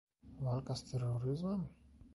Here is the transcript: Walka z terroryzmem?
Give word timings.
Walka 0.41 0.75
z 0.75 0.83
terroryzmem? 0.83 1.67